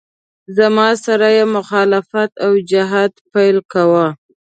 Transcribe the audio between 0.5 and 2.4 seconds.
زما سره یې مخالفت